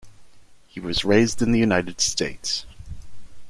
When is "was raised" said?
0.79-1.43